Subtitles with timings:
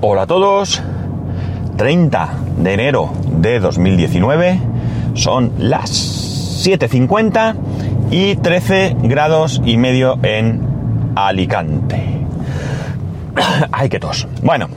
[0.00, 0.80] Hola a todos.
[1.76, 4.60] 30 de enero de 2019.
[5.14, 5.90] Son las
[6.64, 7.56] 7.50
[8.12, 10.60] y 13 grados y medio en
[11.16, 12.00] Alicante.
[13.72, 14.28] Ay, qué tos.
[14.40, 14.68] Bueno,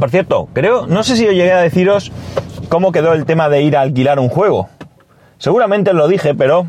[0.00, 2.10] por cierto, creo, no sé si yo llegué a deciros
[2.68, 4.68] cómo quedó el tema de ir a alquilar un juego.
[5.38, 6.66] Seguramente lo dije, pero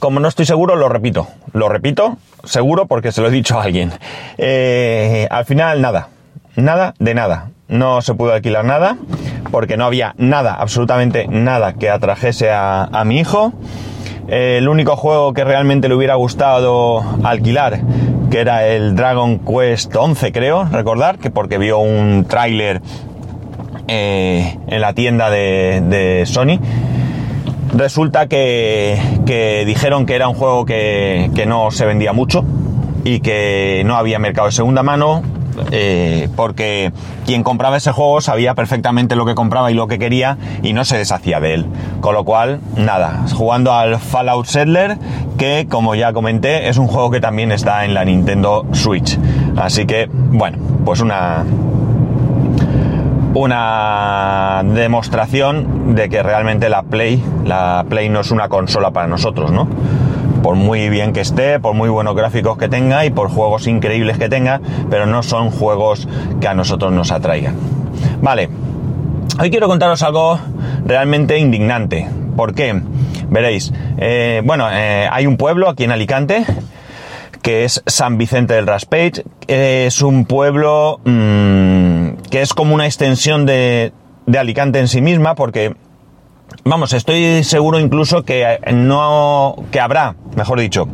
[0.00, 1.28] como no estoy seguro, lo repito.
[1.52, 3.92] Lo repito, seguro porque se lo he dicho a alguien.
[4.36, 6.08] Eh, al final, nada.
[6.56, 7.50] Nada de nada.
[7.66, 8.96] No se pudo alquilar nada
[9.50, 13.52] porque no había nada, absolutamente nada que atrajese a, mi hijo.
[14.28, 17.80] El único juego que realmente le hubiera gustado alquilar,
[18.30, 22.80] que era el Dragon Quest 11, creo, recordar, que porque vio un tráiler
[23.88, 26.58] eh, en la tienda de, Sony.
[27.74, 32.44] Resulta que, dijeron que era un juego que no se vendía mucho
[33.04, 35.22] y que no había mercado de segunda mano,
[35.70, 36.92] eh, porque
[37.26, 40.84] quien compraba ese juego sabía perfectamente lo que compraba y lo que quería y no
[40.84, 41.66] se deshacía de él.
[42.00, 44.98] Con lo cual, nada, jugando al Fallout Settler,
[45.38, 49.18] que como ya comenté, es un juego que también está en la Nintendo Switch.
[49.56, 51.44] Así que, bueno, pues una,
[53.34, 59.50] una demostración de que realmente la Play, la Play no es una consola para nosotros,
[59.50, 59.68] ¿no?
[60.44, 64.18] Por muy bien que esté, por muy buenos gráficos que tenga y por juegos increíbles
[64.18, 66.06] que tenga, pero no son juegos
[66.38, 67.56] que a nosotros nos atraigan.
[68.20, 68.50] Vale,
[69.40, 70.38] hoy quiero contaros algo
[70.84, 72.06] realmente indignante.
[72.36, 72.78] ¿Por qué?
[73.30, 76.44] Veréis, eh, bueno, eh, hay un pueblo aquí en Alicante
[77.40, 79.24] que es San Vicente del Raspage.
[79.46, 83.94] Es un pueblo mmm, que es como una extensión de,
[84.26, 85.74] de, Alicante en sí misma, porque,
[86.64, 90.88] vamos, estoy seguro incluso que no, que habrá, mejor dicho,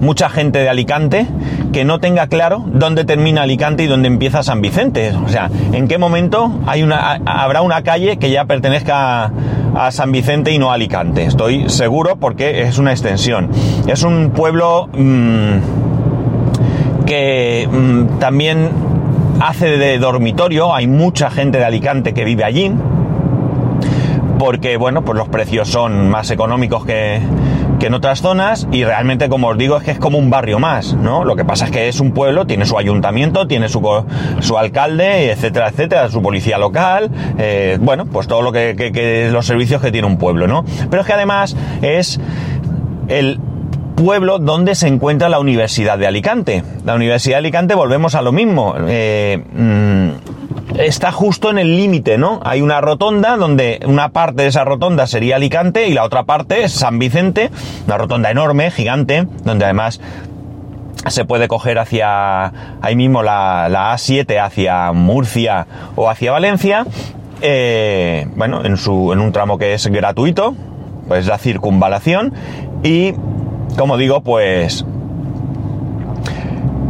[0.00, 1.26] mucha gente de Alicante
[1.72, 5.12] que no tenga claro dónde termina Alicante y dónde empieza San Vicente.
[5.24, 9.30] O sea, en qué momento hay una, habrá una calle que ya pertenezca
[9.74, 11.24] a, San Vicente y no a Alicante.
[11.24, 13.50] Estoy seguro porque es una extensión.
[13.86, 15.58] Es un pueblo mmm,
[17.06, 18.70] que mmm, también
[19.40, 20.74] hace de dormitorio.
[20.74, 22.72] Hay mucha gente de Alicante que vive allí.
[24.40, 27.20] Porque, bueno, pues los precios son más económicos que,
[27.78, 30.58] que en otras zonas y realmente como os digo es que es como un barrio
[30.58, 31.26] más, ¿no?
[31.26, 33.82] Lo que pasa es que es un pueblo, tiene su ayuntamiento, tiene su,
[34.40, 39.44] su alcalde, etcétera, etcétera, su policía local, eh, bueno, pues todo lo que, que, los
[39.44, 40.64] servicios que tiene un pueblo, ¿no?
[40.88, 42.18] Pero es que además es
[43.08, 43.38] el
[43.94, 46.64] pueblo donde se encuentra la Universidad de Alicante.
[46.86, 48.74] La Universidad de Alicante volvemos a lo mismo.
[48.88, 50.39] Eh, mmm,
[50.78, 52.40] está justo en el límite, ¿no?
[52.44, 56.64] Hay una rotonda donde una parte de esa rotonda sería Alicante y la otra parte
[56.64, 57.50] es San Vicente,
[57.86, 60.00] una rotonda enorme, gigante, donde además
[61.06, 62.52] se puede coger hacia
[62.82, 65.66] ahí mismo la, la A7 hacia Murcia
[65.96, 66.84] o hacia Valencia,
[67.42, 70.54] eh, bueno, en, su, en un tramo que es gratuito,
[71.08, 72.34] pues la circunvalación
[72.82, 73.14] y
[73.78, 74.84] como digo, pues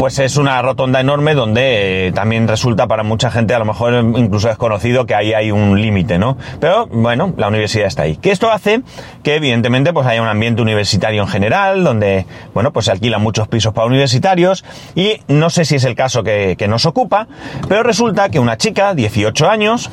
[0.00, 3.92] pues es una rotonda enorme donde eh, también resulta para mucha gente a lo mejor
[4.16, 6.38] incluso desconocido que ahí hay un límite, ¿no?
[6.58, 8.16] Pero bueno, la universidad está ahí.
[8.16, 8.80] Que esto hace
[9.22, 12.24] que evidentemente pues haya un ambiente universitario en general, donde
[12.54, 16.22] bueno, pues se alquilan muchos pisos para universitarios y no sé si es el caso
[16.22, 17.28] que, que nos ocupa,
[17.68, 19.90] pero resulta que una chica, 18 años,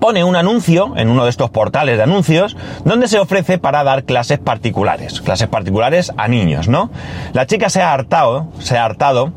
[0.00, 4.04] pone un anuncio en uno de estos portales de anuncios donde se ofrece para dar
[4.04, 6.90] clases particulares, clases particulares a niños, ¿no?
[7.32, 9.32] La chica se ha hartado, se ha hartado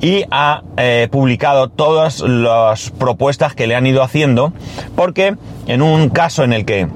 [0.00, 4.52] y ha eh, publicado todas las propuestas que le han ido haciendo
[4.96, 6.88] porque en un caso en el que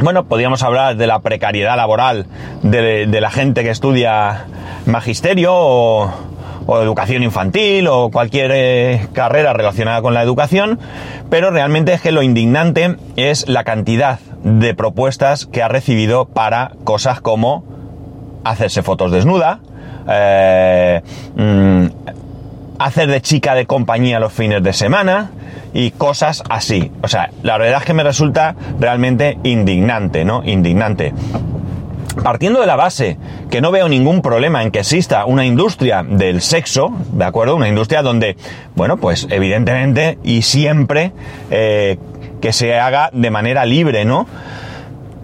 [0.00, 2.26] bueno, podríamos hablar de la precariedad laboral
[2.62, 4.46] de, de la gente que estudia
[4.86, 6.12] magisterio o,
[6.70, 10.78] o educación infantil o cualquier eh, carrera relacionada con la educación,
[11.30, 16.72] pero realmente es que lo indignante es la cantidad de propuestas que ha recibido para
[16.84, 17.64] cosas como
[18.44, 19.60] hacerse fotos desnuda,
[20.10, 21.00] eh,
[21.36, 21.86] mmm,
[22.78, 25.30] hacer de chica de compañía los fines de semana
[25.72, 26.92] y cosas así.
[27.02, 30.42] O sea, la verdad es que me resulta realmente indignante, ¿no?
[30.44, 31.14] Indignante
[32.22, 33.16] partiendo de la base
[33.50, 37.56] que no veo ningún problema en que exista una industria del sexo, ¿de acuerdo?
[37.56, 38.36] Una industria donde,
[38.74, 41.12] bueno, pues evidentemente y siempre
[41.50, 41.98] eh,
[42.40, 44.26] que se haga de manera libre, ¿no?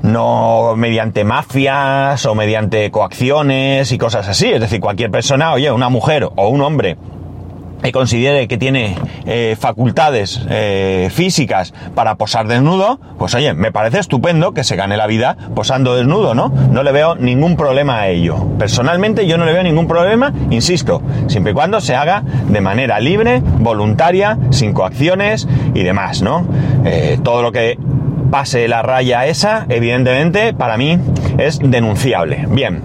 [0.03, 4.53] No mediante mafias o mediante coacciones y cosas así.
[4.53, 6.97] Es decir, cualquier persona, oye, una mujer o un hombre
[7.85, 8.97] que considere que tiene
[9.27, 14.97] eh, facultades eh, físicas para posar desnudo, pues oye, me parece estupendo que se gane
[14.97, 16.49] la vida posando desnudo, ¿no?
[16.49, 18.37] No le veo ningún problema a ello.
[18.59, 22.99] Personalmente yo no le veo ningún problema, insisto, siempre y cuando se haga de manera
[23.01, 26.47] libre, voluntaria, sin coacciones y demás, ¿no?
[26.87, 27.79] Eh, todo lo que
[28.31, 30.99] pase la raya esa, evidentemente, para mí
[31.37, 32.47] es denunciable.
[32.49, 32.81] Bien.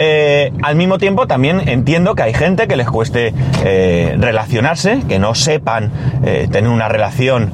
[0.00, 3.34] Eh, al mismo tiempo también entiendo que hay gente que les cueste
[3.64, 5.90] eh, relacionarse, que no sepan
[6.24, 7.52] eh, tener una relación,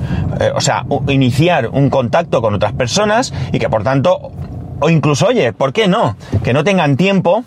[0.54, 4.32] o sea, iniciar un contacto con otras personas y que por tanto,
[4.80, 6.16] o incluso, oye, ¿por qué no?
[6.42, 7.44] Que no tengan tiempo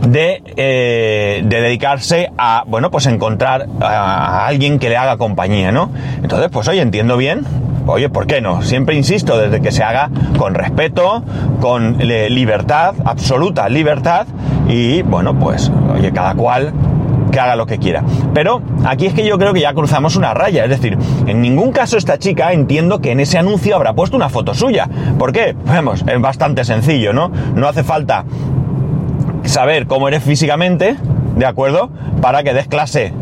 [0.00, 5.90] de, de, dedicarse a, bueno, pues encontrar a alguien que le haga compañía, ¿no?
[6.22, 7.44] Entonces, pues oye, entiendo bien,
[7.88, 8.62] oye, ¿por qué no?
[8.62, 11.22] Siempre insisto, desde que se haga con respeto,
[11.60, 14.26] con eh, libertad, absoluta libertad,
[14.68, 16.72] y bueno, pues, oye, cada cual
[17.32, 18.04] que haga lo que quiera.
[18.34, 21.72] Pero aquí es que yo creo que ya cruzamos una raya, es decir, en ningún
[21.72, 24.88] caso esta chica entiendo que en ese anuncio habrá puesto una foto suya.
[25.18, 25.56] ¿Por qué?
[25.66, 27.30] Vamos, es bastante sencillo, ¿no?
[27.54, 28.24] No hace falta
[29.44, 30.96] saber cómo eres físicamente,
[31.36, 31.90] ¿de acuerdo?
[32.20, 33.12] Para que des clase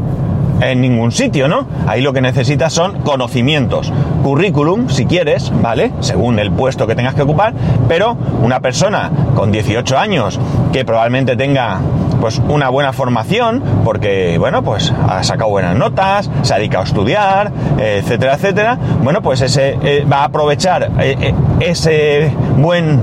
[0.60, 1.66] en ningún sitio, ¿no?
[1.86, 3.92] Ahí lo que necesitas son conocimientos,
[4.22, 5.92] currículum, si quieres, ¿vale?
[6.00, 7.54] Según el puesto que tengas que ocupar,
[7.88, 10.40] pero una persona con 18 años
[10.72, 11.80] que probablemente tenga
[12.20, 16.86] pues una buena formación, porque bueno, pues ha sacado buenas notas, se ha dedicado a
[16.86, 23.00] estudiar, etcétera, etcétera, bueno, pues ese eh, va a aprovechar eh, eh, ese buen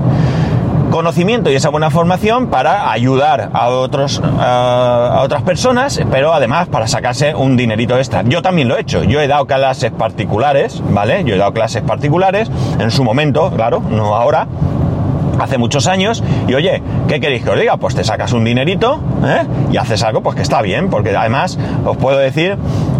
[0.94, 6.86] conocimiento y esa buena formación para ayudar a, otros, a otras personas, pero además para
[6.86, 8.22] sacarse un dinerito extra.
[8.22, 11.24] Yo también lo he hecho, yo he dado clases particulares, ¿vale?
[11.24, 12.48] Yo he dado clases particulares
[12.78, 14.46] en su momento, claro, no ahora,
[15.40, 17.76] hace muchos años y oye, ¿qué queréis que os diga?
[17.76, 19.42] Pues te sacas un dinerito ¿eh?
[19.72, 22.56] y haces algo pues que está bien, porque además os puedo decir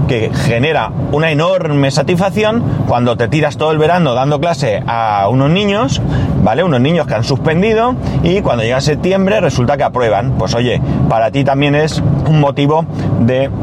[0.06, 5.50] que genera una enorme satisfacción cuando te tiras todo el verano dando clase a unos
[5.50, 6.00] niños,
[6.42, 6.62] ¿vale?
[6.64, 10.32] Unos niños que han suspendido y cuando llega septiembre resulta que aprueban.
[10.38, 12.84] Pues oye, para ti también es un motivo
[13.20, 13.50] de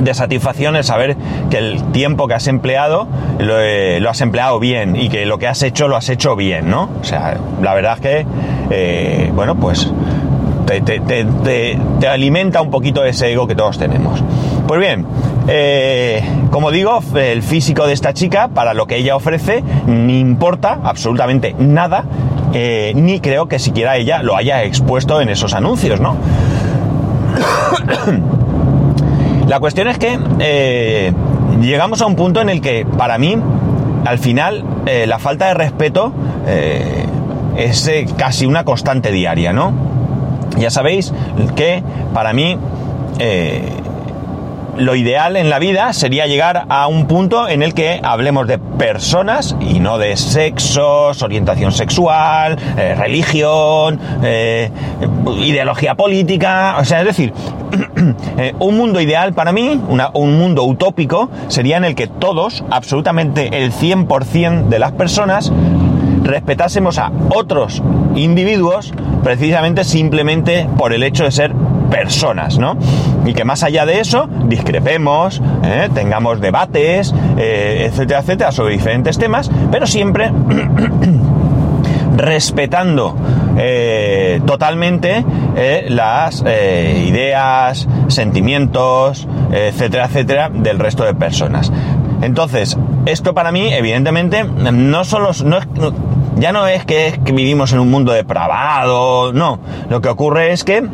[0.00, 1.16] de satisfacción el saber
[1.50, 3.08] que el tiempo que has empleado
[3.38, 6.70] eh, lo, has empleado bien y que lo que has hecho lo has hecho bien,
[6.70, 6.88] ¿no?
[7.00, 8.26] O sea, la verdad es que,
[8.70, 9.92] eh, bueno, pues
[10.66, 14.22] te, alimenta un poquito ese ego que todos tenemos.
[14.70, 15.04] Pues bien,
[15.48, 16.22] eh,
[16.52, 21.56] como digo, el físico de esta chica, para lo que ella ofrece, ni importa absolutamente
[21.58, 22.04] nada,
[22.94, 26.14] ni creo que siquiera ella lo haya expuesto en esos anuncios, ¿no?
[29.48, 31.12] La cuestión es que eh,
[31.60, 33.36] llegamos a un punto en el que para mí,
[34.04, 36.12] al final, eh, la falta de respeto
[36.46, 37.06] eh,
[37.56, 39.72] es casi una constante diaria, ¿no?
[40.58, 41.12] Ya sabéis
[41.56, 41.82] que
[42.14, 42.56] para mí
[44.76, 48.58] lo ideal en la vida sería llegar a un punto en el que hablemos de
[48.58, 54.70] personas y no de sexos, orientación sexual, eh, religión, eh,
[55.38, 56.76] ideología política.
[56.78, 57.32] O sea, es decir,
[58.38, 59.80] eh, un mundo ideal para mí,
[60.14, 65.52] un mundo utópico, sería en el que todos, absolutamente el 100% de las personas,
[66.22, 67.82] respetásemos a otros
[68.14, 71.52] individuos precisamente simplemente por el hecho de ser
[71.90, 72.76] personas, ¿no?
[73.26, 75.88] Y que más allá de eso discrepemos, ¿eh?
[75.92, 80.30] tengamos debates, eh, etcétera, etcétera, sobre diferentes temas, pero siempre
[82.16, 83.16] respetando
[83.58, 85.24] eh, totalmente
[85.88, 91.70] las ideas, sentimientos, etcétera, etcétera, del resto de personas.
[92.22, 95.58] Entonces, esto para mí, evidentemente, no solo no
[96.36, 99.58] ya no es que, es que vivimos en un mundo depravado, no.
[99.90, 100.88] Lo que ocurre es que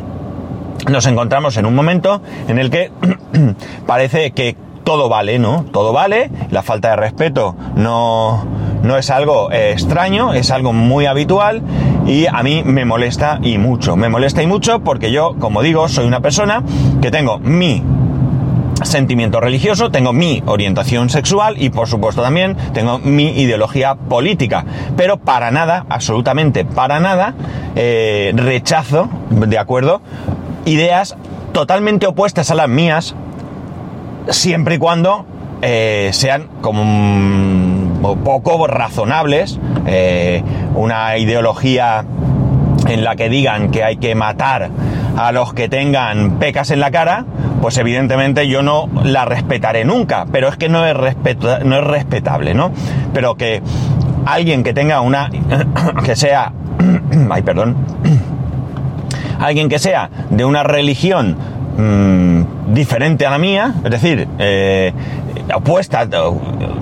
[0.89, 2.91] nos encontramos en un momento en el que
[3.85, 5.65] parece que todo vale, ¿no?
[5.73, 8.45] Todo vale, la falta de respeto no,
[8.83, 11.61] no es algo eh, extraño, es algo muy habitual
[12.05, 13.97] y a mí me molesta y mucho.
[13.97, 16.63] Me molesta y mucho porque yo, como digo, soy una persona
[17.01, 17.83] que tengo mi
[18.83, 24.65] sentimiento religioso, tengo mi orientación sexual y por supuesto también tengo mi ideología política.
[24.95, 27.33] Pero para nada, absolutamente para nada,
[27.75, 30.01] eh, rechazo, ¿de acuerdo?
[30.67, 31.15] Ideas
[31.53, 33.15] totalmente opuestas a las mías,
[34.29, 35.25] siempre y cuando
[35.61, 40.43] eh, sean como poco razonables, eh,
[40.75, 42.05] una ideología
[42.87, 44.69] en la que digan que hay que matar
[45.17, 47.25] a los que tengan pecas en la cara,
[47.61, 50.95] pues evidentemente yo no la respetaré nunca, pero es que no es,
[51.65, 52.71] no es respetable, ¿no?
[53.13, 53.63] Pero que
[54.25, 55.29] alguien que tenga una,
[56.05, 56.53] que sea,
[57.31, 57.75] ay, perdón,
[59.39, 61.37] alguien que sea de una religión
[61.77, 64.93] mm, diferente a la mía, es decir, eh,
[65.53, 66.07] opuesta,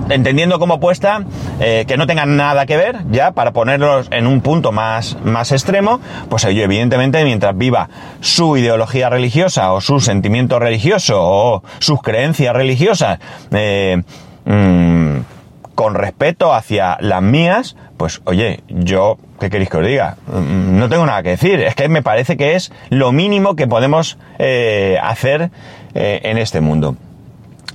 [0.08, 1.24] entendiendo como opuesta,
[1.60, 5.52] eh, que no tengan nada que ver, ya, para ponerlos en un punto más, más
[5.52, 7.88] extremo, pues yo evidentemente mientras viva
[8.20, 13.18] su ideología religiosa o su sentimiento religioso o sus creencias religiosas,
[13.52, 14.02] eh,
[14.44, 15.35] mm,
[15.76, 20.16] con respeto hacia las mías, pues oye, yo, ¿qué queréis que os diga?
[20.26, 23.68] Mm, no tengo nada que decir, es que me parece que es lo mínimo que
[23.68, 25.50] podemos eh, hacer
[25.94, 26.96] en este mundo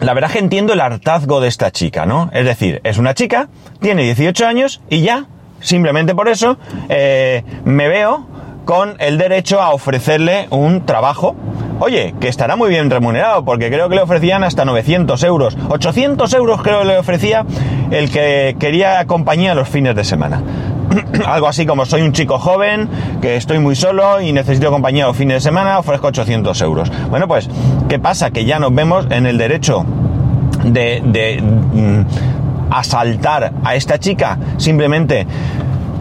[0.02, 2.30] la verdad que entiendo el hartazgo de esta chica, ¿no?
[2.34, 5.28] Es decir, es una chica, tiene 18 años y ya,
[5.62, 6.58] simplemente por eso,
[6.90, 8.28] eh, me veo
[8.66, 11.36] con el derecho a ofrecerle un trabajo.
[11.84, 15.58] Oye, que estará muy bien remunerado, porque creo que le ofrecían hasta 900 euros.
[15.68, 17.44] 800 euros creo que le ofrecía
[17.90, 20.44] el que quería compañía los fines de semana.
[21.26, 22.88] algo así como soy un chico joven,
[23.20, 26.92] que estoy muy solo y necesito compañía los fines de semana, ofrezco 800 euros.
[27.10, 27.50] Bueno, pues,
[27.90, 28.30] ¿qué pasa?
[28.30, 29.84] Que ya nos vemos en el derecho
[30.64, 35.26] de, mm, asaltar a esta chica simplemente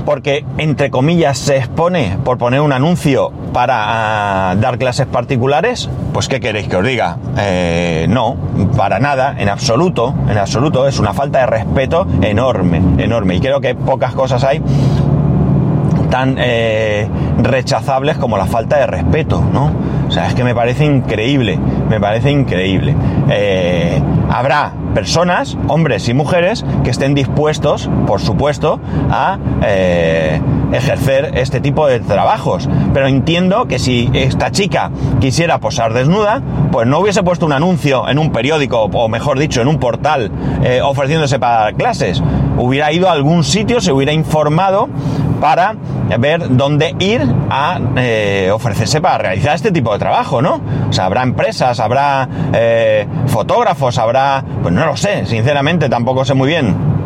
[0.04, 6.28] porque, entre comillas, se expone por poner un anuncio para ah, dar clases particulares, pues
[6.28, 7.16] ¿qué queréis que os diga?
[7.38, 8.37] Eh, no,
[8.76, 13.37] para nada, en absoluto, en absoluto, es una falta de respeto enorme, enorme.
[13.37, 14.62] Y creo que pocas cosas hay
[16.11, 19.71] tan eh, rechazables como la falta de respeto, ¿no?
[20.10, 21.56] O sea, es que me parece increíble,
[21.88, 22.96] me parece increíble.
[23.30, 30.40] Eh, habrá personas, hombres y mujeres, que estén dispuestos, por supuesto, a eh,
[30.72, 32.68] ejercer este tipo de trabajos.
[32.92, 34.90] Pero entiendo que si esta chica
[35.20, 39.62] quisiera posar desnuda, pues no hubiese puesto un anuncio en un periódico, o mejor dicho,
[39.62, 40.32] en un portal,
[40.64, 42.20] eh, ofreciéndose para dar clases.
[42.58, 44.88] Hubiera ido a algún sitio, se hubiera informado
[45.40, 45.75] para
[46.18, 50.61] ver dónde ir a eh, ofrecerse para realizar este tipo de trabajo, ¿no?
[50.88, 52.28] O sea, habrá empresas, habrá
[53.26, 54.44] fotógrafos, habrá...
[54.62, 57.00] Pues no lo sé, sinceramente tampoco sé muy bien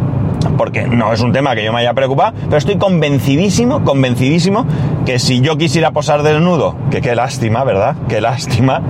[0.56, 4.66] porque no es un tema que yo me haya preocupado, pero estoy convencidísimo, convencidísimo
[5.04, 7.96] que si yo quisiera posar desnudo, que qué lástima, ¿verdad?
[8.08, 8.82] Qué lástima,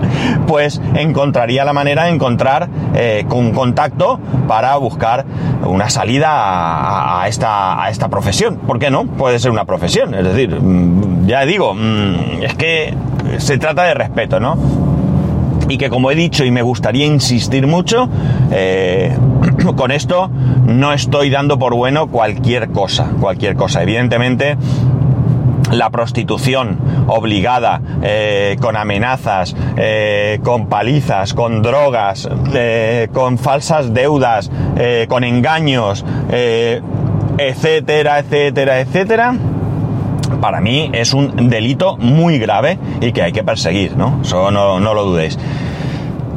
[0.46, 5.24] pues encontraría la manera de encontrar eh, un contacto para buscar
[5.66, 8.56] una salida a, esta, a esta profesión.
[8.66, 9.06] ¿Por qué no?
[9.06, 12.94] Puede ser una profesión, es decir, mm, ya digo, mm, es que
[13.38, 14.56] se trata de respeto, ¿no?
[15.68, 18.08] y que como he dicho y me gustaría insistir mucho,
[18.50, 19.16] eh,
[19.72, 20.30] con esto
[20.66, 23.82] no estoy dando por bueno cualquier cosa, cualquier cosa.
[23.82, 24.56] Evidentemente,
[25.72, 32.28] la prostitución obligada, eh, con amenazas, eh, con palizas, con drogas,
[33.12, 34.50] con falsas deudas,
[35.08, 36.04] con engaños,
[37.38, 39.34] etcétera, etcétera, etcétera,
[40.40, 44.20] para mí es un delito muy grave y que hay que perseguir, ¿no?
[44.22, 45.38] Eso no, lo dudéis.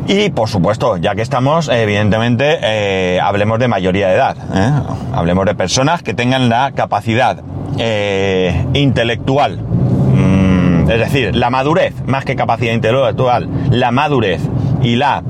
[0.08, 4.38] Y por supuesto, ya que estamos, evidentemente, eh, hablemos de mayoría de edad.
[4.54, 4.72] ¿eh?
[5.14, 7.40] Hablemos de personas que tengan la capacidad
[7.78, 14.42] eh, intelectual, mm, es decir, la madurez, más que capacidad intelectual, la madurez
[14.82, 15.24] y la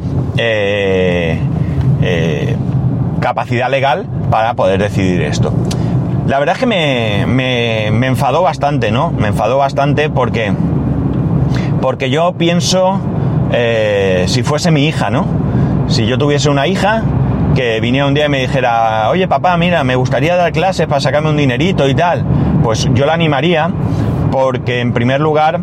[3.20, 5.52] capacidad legal para poder decidir esto.
[6.28, 9.12] La verdad es que me, me, enfadó bastante, ¿no?
[9.12, 10.54] Me enfadó bastante porque,
[11.82, 13.00] porque yo pienso,
[13.52, 15.26] eh, si fuese mi hija, ¿no?
[15.88, 17.04] Si yo tuviese una hija
[17.56, 21.02] que viniera un día y me dijera, oye papá, mira, me gustaría dar clases para
[21.02, 22.24] sacarme un dinerito y tal,
[22.64, 23.72] pues yo la animaría
[24.32, 25.60] porque en primer lugar,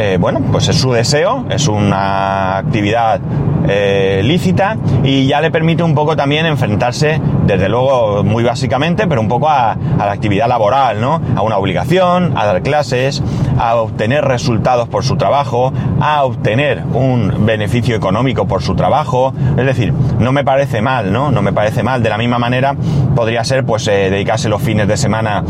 [0.00, 3.20] eh, bueno, pues es su deseo, es una actividad
[3.66, 9.20] eh, lícita y ya le permite un poco también enfrentarse, desde luego muy básicamente, pero
[9.20, 11.20] un poco a, la actividad laboral, ¿no?
[11.34, 13.24] A una obligación, a dar clases,
[13.58, 19.34] a obtener resultados por su trabajo, a obtener un beneficio económico por su trabajo.
[19.56, 21.32] Es decir, no me parece mal, ¿no?
[21.32, 22.04] No me parece mal.
[22.04, 22.76] De la misma manera
[23.16, 25.42] podría ser pues eh, dedicarse los fines de semana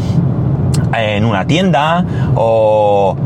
[1.02, 3.17] en una tienda o,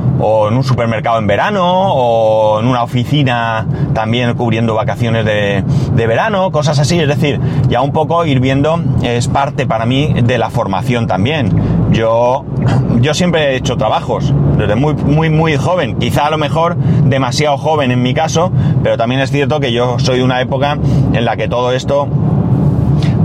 [0.48, 6.78] en un supermercado en verano o en una oficina también cubriendo vacaciones de, verano, cosas
[6.78, 6.98] así.
[6.98, 11.90] Es decir, ya un poco ir viendo es parte para mí de la formación también.
[11.92, 12.44] Yo,
[13.00, 15.98] yo siempre he hecho trabajos desde muy, muy, muy joven.
[15.98, 18.52] Quizá a lo mejor demasiado joven en mi caso,
[18.82, 20.78] pero también es cierto que yo soy de una época
[21.12, 22.08] en la que todo esto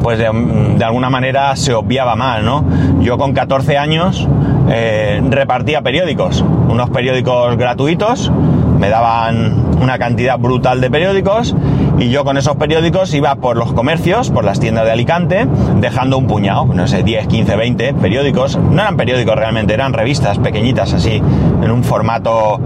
[0.08, 2.64] pues de, alguna manera se obviaba mal, ¿no?
[3.02, 4.26] Yo con 14 años
[4.70, 8.32] eh, repartía periódicos, unos periódicos gratuitos,
[8.80, 11.54] me daban una cantidad brutal de periódicos
[12.00, 15.46] y yo con esos periódicos iba por los comercios, por las tiendas de Alicante,
[15.82, 18.56] dejando un puñado, no sé, 10, 15, 20 periódicos.
[18.56, 22.62] No eran periódicos realmente, eran revistas pequeñitas así, en un formato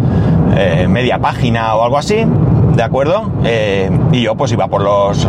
[0.55, 2.23] eh, media página o algo así
[2.75, 3.29] ¿de acuerdo?
[3.43, 5.27] Eh, y yo pues iba por los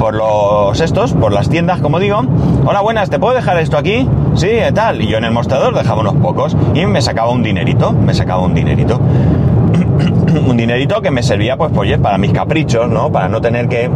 [0.00, 2.22] por los estos, por las tiendas, como digo.
[2.64, 4.08] Hola, buenas, ¿te puedo dejar esto aquí?
[4.34, 5.02] Sí, tal.
[5.02, 8.40] Y yo en el mostrador dejaba unos pocos y me sacaba un dinerito, me sacaba
[8.40, 8.98] un dinerito.
[10.48, 13.12] un dinerito que me servía pues, pues para mis caprichos, ¿no?
[13.12, 13.90] Para no tener que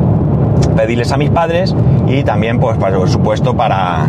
[0.76, 1.74] pedirles a mis padres
[2.06, 4.06] y también pues por supuesto para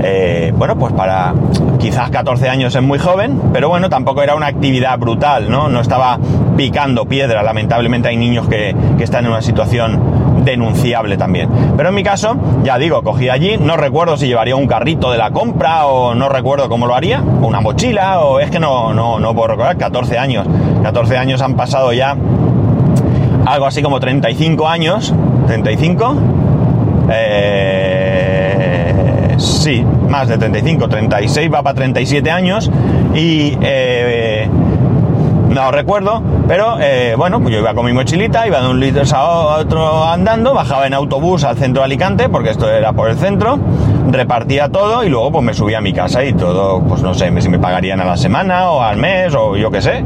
[0.00, 1.34] eh, bueno, pues para
[1.80, 5.68] quizás 14 años es muy joven, pero bueno, tampoco era una actividad brutal, ¿no?
[5.68, 6.16] No estaba
[6.56, 11.48] picando piedra, lamentablemente hay niños que, que están en una situación denunciable también.
[11.76, 15.18] Pero en mi caso, ya digo, cogí allí, no recuerdo si llevaría un carrito de
[15.18, 19.18] la compra o no recuerdo cómo lo haría, una mochila, o es que no, no,
[19.18, 20.46] no puedo recordar, 14 años.
[20.82, 22.16] 14 años han pasado ya
[23.46, 25.14] algo así como 35 años,
[25.46, 26.16] 35.
[27.10, 28.54] Eh,
[29.38, 32.70] sí, más de 35, 36, va para 37 años.
[33.14, 34.48] Y eh,
[35.48, 39.02] no recuerdo, pero eh, bueno, pues yo iba con mi mochilita, iba de un litro
[39.12, 43.16] a otro andando, bajaba en autobús al centro de Alicante, porque esto era por el
[43.16, 43.58] centro,
[44.10, 47.32] repartía todo y luego pues me subía a mi casa y todo, pues no sé
[47.40, 50.04] si me pagarían a la semana o al mes o yo qué sé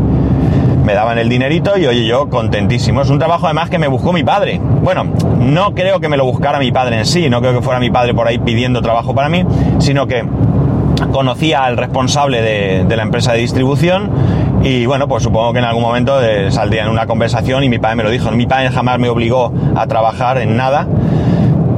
[0.82, 3.02] me daban el dinerito y oye, yo contentísimo.
[3.02, 4.60] Es un trabajo además que me buscó mi padre.
[4.60, 5.04] Bueno,
[5.38, 7.90] no creo que me lo buscara mi padre en sí, no creo que fuera mi
[7.90, 9.44] padre por ahí pidiendo trabajo para mí,
[9.78, 10.24] sino que
[11.12, 14.10] conocía al responsable de, la empresa de distribución
[14.62, 17.78] y bueno, pues supongo que en algún momento eh, saldría en una conversación y mi
[17.78, 18.30] padre me lo dijo.
[18.30, 20.86] Mi padre jamás me obligó a trabajar en nada.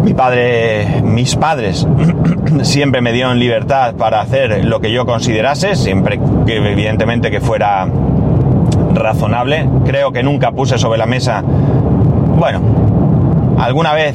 [0.03, 1.87] Mi padre, mis padres
[2.63, 7.89] siempre me dieron libertad para hacer lo que yo considerase, siempre que evidentemente que fuera
[8.93, 9.67] razonable.
[9.87, 12.61] Creo que nunca puse sobre la mesa, bueno,
[13.59, 14.15] alguna vez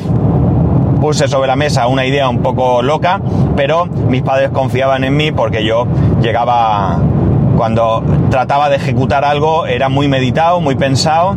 [0.99, 3.21] puse sobre la mesa una idea un poco loca,
[3.55, 5.87] pero mis padres confiaban en mí porque yo
[6.21, 6.99] llegaba,
[7.59, 11.35] cuando trataba de ejecutar algo, era muy meditado, muy pensado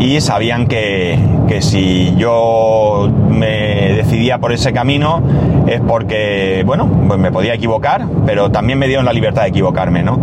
[0.00, 5.22] y sabían que, que si yo me decidía por ese camino
[5.68, 10.02] es porque, bueno, pues me podía equivocar, pero también me dieron la libertad de equivocarme,
[10.02, 10.18] ¿no?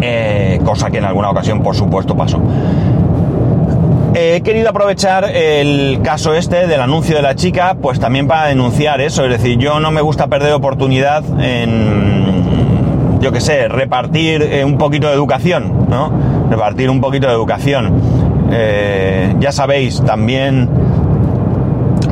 [0.00, 2.40] Eh, cosa que en alguna ocasión por supuesto pasó.
[4.14, 9.00] He querido aprovechar el caso este del anuncio de la chica, pues también para denunciar
[9.00, 12.55] eso, es decir, yo no me gusta perder oportunidad en,
[13.20, 16.10] yo que sé, repartir eh, un poquito de educación, ¿no?
[16.50, 17.92] Repartir un poquito de educación.
[18.50, 20.68] Eh, ya sabéis, también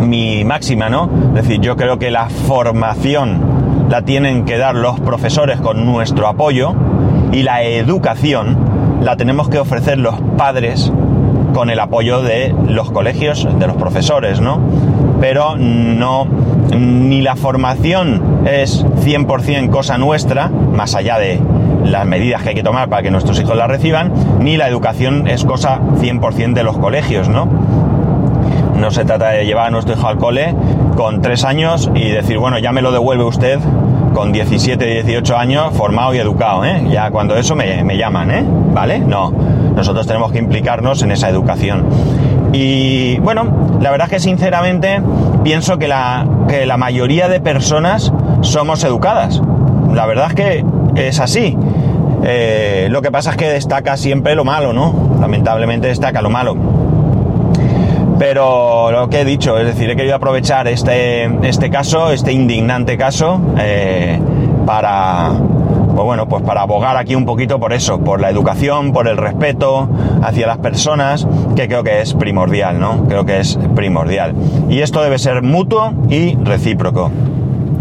[0.01, 1.09] mi máxima, ¿no?
[1.29, 6.27] Es decir, yo creo que la formación la tienen que dar los profesores con nuestro
[6.27, 6.75] apoyo,
[7.35, 8.57] y la educación
[9.03, 10.93] la tenemos que ofrecer los padres
[11.53, 14.61] con el apoyo de los colegios, de los profesores, ¿no?
[15.21, 16.29] Pero no,
[16.71, 21.41] ni la formación es 100% cosa nuestra, más allá de
[21.85, 25.29] las medidas que hay que tomar para que nuestros hijos la reciban, ni la educación
[25.29, 27.47] es cosa 100% de los colegios, ¿no?
[28.77, 30.55] No se trata de llevar a nuestro hijo al cole
[30.97, 33.61] con tres años y decir, bueno, ya me lo devuelve usted
[34.15, 36.87] con 17, 18 años formado y educado, ¿eh?
[36.89, 38.45] Ya cuando eso me, llaman, ¿eh?
[38.73, 39.01] ¿Vale?
[39.01, 39.33] No,
[39.75, 41.85] nosotros tenemos que implicarnos en esa educación.
[42.53, 45.01] Y bueno, la verdad es que sinceramente
[45.43, 49.43] pienso que la, que la mayoría de personas somos educadas.
[49.93, 51.57] La verdad es que es así.
[52.23, 55.17] Eh, lo que pasa es que destaca siempre lo malo, ¿no?
[55.21, 56.57] Lamentablemente destaca lo malo.
[58.19, 62.97] Pero lo que he dicho, es decir, he querido aprovechar este, este caso, este indignante
[62.97, 64.21] caso, eh,
[64.65, 65.33] para,
[65.95, 69.17] pues bueno, pues para abogar aquí un poquito por eso, por la educación, por el
[69.17, 69.89] respeto
[70.23, 73.07] hacia las personas, que creo que es primordial, ¿no?
[73.07, 74.35] Creo que es primordial.
[74.69, 77.11] Y esto debe ser mutuo y recíproco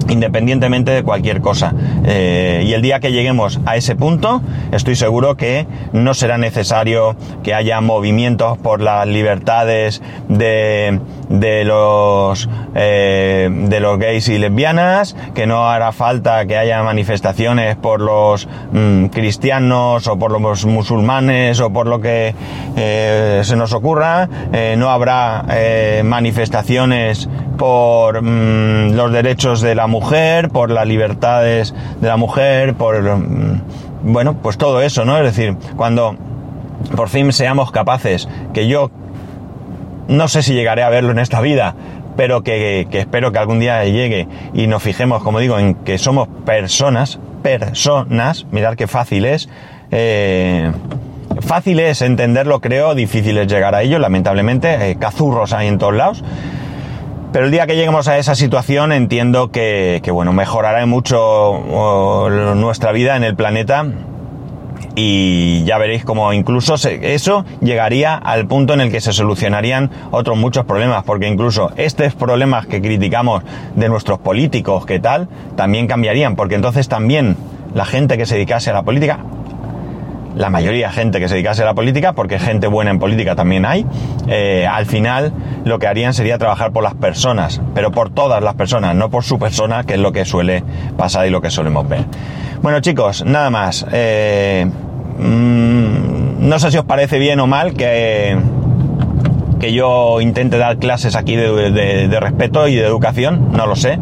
[0.10, 1.74] independientemente de cualquier cosa.
[2.06, 7.16] Eh, y el día que lleguemos a ese punto, estoy seguro que no será necesario
[7.44, 15.16] que haya movimientos por las libertades de, de los eh, de los gays y lesbianas,
[15.34, 21.60] que no hará falta que haya manifestaciones por los mm, cristianos o por los musulmanes
[21.60, 22.34] o por lo que
[22.76, 24.28] eh, se nos ocurra,
[24.78, 25.46] no habrá
[26.04, 33.02] manifestaciones por mm, los derechos de la mujer, por las libertades de la mujer, por,
[33.02, 33.62] mm,
[34.04, 35.18] bueno, pues todo eso, ¿no?
[35.18, 36.16] Es decir, cuando
[36.96, 38.92] por fin seamos capaces, que yo
[40.08, 41.76] no sé si llegaré a verlo en esta vida,
[42.16, 46.28] pero que, espero que algún día llegue y nos fijemos, como digo, en que somos
[46.46, 49.50] personas, personas, mirar qué fácil es,
[49.92, 50.72] eh,
[51.42, 55.96] fácil es entenderlo, creo, difícil es llegar a ello, lamentablemente, eh, cazurros hay en todos
[55.96, 56.24] lados.
[57.34, 63.18] Pero el día que lleguemos a esa situación entiendo que, bueno, mejorará mucho nuestra vida
[63.18, 63.88] en el planeta.
[64.96, 70.38] Y ya veréis cómo incluso eso llegaría al punto en el que se solucionarían otros
[70.38, 73.42] muchos problemas, porque incluso estos problemas que criticamos
[73.74, 77.36] de nuestros políticos, que tal, también cambiarían, porque entonces también
[77.74, 79.18] la gente que se dedicase a la política,
[80.36, 83.36] la mayoría de gente que se dedicase a la política, porque gente buena en política
[83.36, 83.86] también hay,
[84.28, 85.34] eh, al final
[85.66, 89.24] lo que harían sería trabajar por las personas, pero por todas las personas, no por
[89.24, 90.64] su persona, que es lo que suele
[90.98, 92.06] pasar y lo que solemos ver.
[92.62, 93.86] Bueno chicos, nada más.
[93.92, 94.66] Eh,
[95.20, 98.38] mm, no sé si os parece bien o mal que,
[99.60, 103.98] que yo intente dar clases aquí de, respeto y de educación, no lo sé.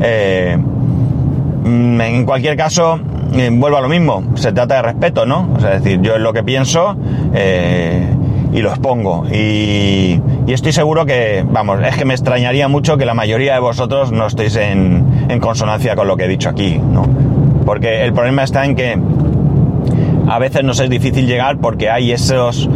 [0.00, 3.00] Eh, mm, en cualquier caso,
[3.32, 5.48] eh, vuelvo a lo mismo, se trata de respeto, ¿no?
[5.56, 6.96] O sea, es decir, yo es lo que pienso
[8.52, 9.24] y lo expongo.
[9.32, 14.10] Y, estoy seguro que, vamos, es que me extrañaría mucho que la mayoría de vosotros
[14.10, 17.04] no estéis en, en consonancia con lo que he dicho aquí, ¿no?
[17.64, 18.98] Porque el problema está en que
[20.28, 22.68] a veces nos es difícil llegar porque hay esos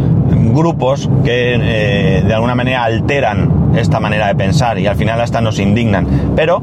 [0.53, 5.41] grupos que eh, de alguna manera alteran esta manera de pensar y al final hasta
[5.41, 6.33] nos indignan.
[6.35, 6.61] Pero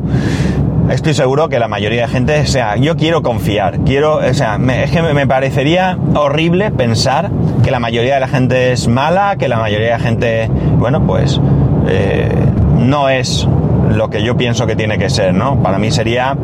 [0.91, 4.59] estoy seguro que la mayoría de gente, o sea, yo quiero confiar, quiero, o sea,
[4.83, 7.31] es que me parecería horrible pensar
[7.63, 11.07] que la mayoría de la gente es mala, que la mayoría de la gente, bueno,
[11.07, 11.41] pues
[11.89, 12.29] eh,
[12.79, 13.47] no es
[13.91, 15.63] lo que yo pienso que tiene que ser, ¿no?
[15.63, 16.37] Para mí sería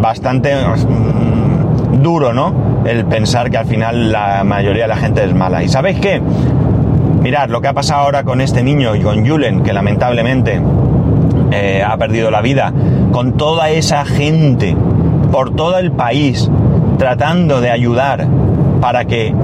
[0.00, 2.82] bastante mm, duro, ¿no?
[2.84, 5.62] El pensar que al final la mayoría de la gente es mala.
[5.62, 6.20] ¿Y sabéis qué?
[7.20, 10.60] Mirad lo que ha pasado ahora con este niño y con Julen, que lamentablemente
[11.50, 12.72] eh, ha perdido la vida,
[13.12, 14.76] con toda esa gente
[15.30, 16.50] por todo el país
[16.98, 18.26] tratando de ayudar
[18.80, 19.34] para que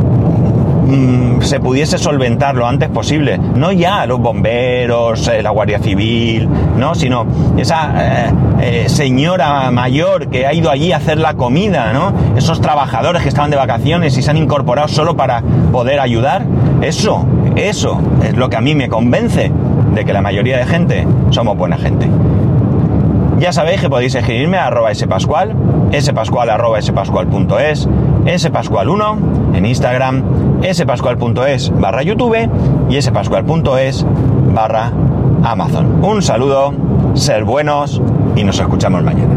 [0.92, 3.38] Mm, se pudiese solventar lo antes posible.
[3.38, 6.94] No ya los bomberos, eh, la Guardia Civil, ¿no?
[6.94, 12.12] Sino esa eh, eh, señora mayor que ha ido allí a hacer la comida, ¿no?
[12.36, 16.44] Esos trabajadores que estaban de vacaciones y se han incorporado solo para poder ayudar.
[16.82, 19.52] Eso, eso es lo que a mí me convence
[19.94, 22.08] de que la mayoría de gente somos buena gente.
[23.38, 25.54] Ya sabéis que podéis escribirme a arroba spascual,
[26.00, 27.88] spascual arroba spascual.es,
[28.24, 30.22] spascual1 en Instagram,
[30.72, 32.48] spascual.es barra YouTube
[32.88, 34.06] y spascual.es
[34.54, 34.92] barra
[35.42, 36.04] Amazon.
[36.04, 36.72] Un saludo,
[37.14, 38.00] ser buenos
[38.36, 39.34] y nos escuchamos mañana.